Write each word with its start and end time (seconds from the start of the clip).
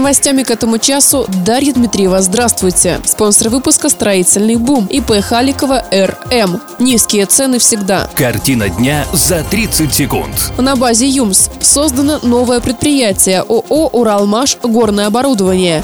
Новостями 0.00 0.44
к 0.44 0.50
этому 0.50 0.78
часу 0.78 1.26
Дарья 1.44 1.74
Дмитриева. 1.74 2.22
Здравствуйте. 2.22 3.02
Спонсор 3.04 3.50
выпуска 3.50 3.90
«Строительный 3.90 4.56
бум» 4.56 4.86
ИП 4.86 5.20
Халикова 5.20 5.84
РМ. 5.92 6.58
Низкие 6.78 7.26
цены 7.26 7.58
всегда. 7.58 8.08
Картина 8.14 8.70
дня 8.70 9.04
за 9.12 9.44
30 9.44 9.92
секунд. 9.92 10.52
На 10.56 10.74
базе 10.74 11.06
ЮМС 11.06 11.50
создано 11.60 12.18
новое 12.22 12.60
предприятие 12.60 13.40
ООО 13.42 13.88
«Уралмаш. 13.88 14.56
Горное 14.62 15.06
оборудование». 15.06 15.82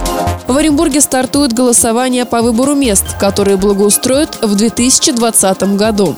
В 0.48 0.56
Оренбурге 0.56 1.02
стартует 1.02 1.52
голосование 1.52 2.24
по 2.24 2.40
выбору 2.40 2.74
мест, 2.74 3.04
которые 3.20 3.58
благоустроят 3.58 4.38
в 4.40 4.54
2020 4.54 5.76
году. 5.76 6.16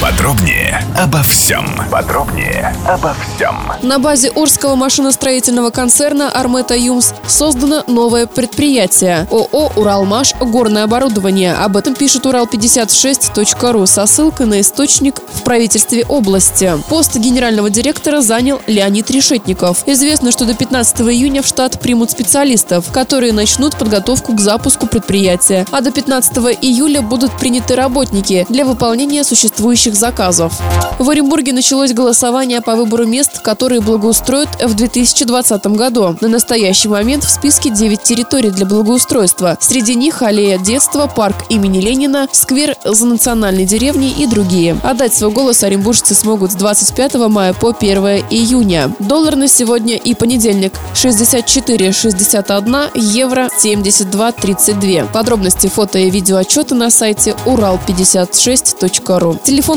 Подробнее 0.00 0.82
обо 0.96 1.22
всем. 1.22 1.66
Подробнее 1.90 2.74
обо 2.88 3.14
всем. 3.14 3.54
На 3.82 3.98
базе 3.98 4.30
Орского 4.30 4.74
машиностроительного 4.74 5.68
концерна 5.68 6.30
«Армета 6.30 6.74
Юмс» 6.74 7.12
создано 7.26 7.84
новое 7.86 8.26
предприятие 8.26 9.28
ООО 9.30 9.72
«Уралмаш. 9.76 10.34
Горное 10.40 10.84
оборудование». 10.84 11.52
Об 11.52 11.76
этом 11.76 11.94
пишет 11.94 12.24
Урал56.ру 12.24 13.86
со 13.86 14.06
ссылкой 14.06 14.46
на 14.46 14.62
источник 14.62 15.20
в 15.34 15.42
правительстве 15.42 16.06
области. 16.08 16.72
Пост 16.88 17.16
генерального 17.16 17.68
директора 17.68 18.22
занял 18.22 18.62
Леонид 18.66 19.10
Решетников. 19.10 19.82
Известно, 19.86 20.32
что 20.32 20.46
до 20.46 20.54
15 20.54 21.00
июня 21.02 21.42
в 21.42 21.46
штат 21.46 21.78
примут 21.78 22.10
специалистов, 22.10 22.90
которые 22.90 23.34
начнут 23.34 23.76
подготовку 23.76 24.34
к 24.34 24.40
запуску 24.40 24.86
предприятия, 24.86 25.66
а 25.70 25.82
до 25.82 25.90
15 25.92 26.38
июля 26.62 27.02
будут 27.02 27.32
приняты 27.38 27.74
работники 27.74 28.46
для 28.48 28.64
выполнения 28.64 29.24
существующих 29.24 29.89
заказов. 29.94 30.52
В 30.98 31.08
Оренбурге 31.08 31.52
началось 31.52 31.92
голосование 31.92 32.60
по 32.60 32.76
выбору 32.76 33.06
мест, 33.06 33.40
которые 33.40 33.80
благоустроят 33.80 34.48
в 34.62 34.74
2020 34.74 35.66
году. 35.68 36.16
На 36.20 36.28
настоящий 36.28 36.88
момент 36.88 37.24
в 37.24 37.30
списке 37.30 37.70
9 37.70 38.02
территорий 38.02 38.50
для 38.50 38.66
благоустройства. 38.66 39.56
Среди 39.60 39.94
них 39.94 40.20
аллея 40.22 40.58
детства, 40.58 41.06
парк 41.06 41.36
имени 41.48 41.80
Ленина, 41.80 42.28
сквер 42.32 42.76
за 42.84 43.06
национальной 43.06 43.64
деревней 43.64 44.10
и 44.10 44.26
другие. 44.26 44.76
Отдать 44.82 45.14
свой 45.14 45.30
голос 45.30 45.62
оренбуржцы 45.62 46.14
смогут 46.14 46.52
с 46.52 46.54
25 46.54 47.14
мая 47.28 47.54
по 47.54 47.70
1 47.70 48.24
июня. 48.30 48.94
Доллар 48.98 49.36
на 49.36 49.48
сегодня 49.48 49.96
и 49.96 50.14
понедельник 50.14 50.74
64,61, 50.94 52.90
евро 52.94 53.48
72,32. 53.62 55.10
Подробности 55.12 55.66
фото 55.68 55.98
и 55.98 56.10
видео 56.10 56.36
отчеты 56.36 56.74
на 56.74 56.90
сайте 56.90 57.34
урал56.ру. 57.46 59.40